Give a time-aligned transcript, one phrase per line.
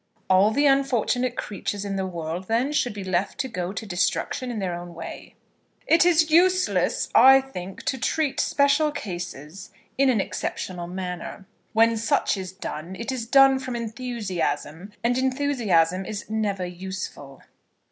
[0.31, 4.49] "All the unfortunate creatures in the world, then, should be left to go to destruction
[4.49, 5.35] in their own way."
[5.85, 9.69] "It is useless, I think, to treat special cases
[9.99, 11.45] in an exceptional manner.
[11.73, 17.43] When such is done, it is done from enthusiasm, and enthusiasm is never useful."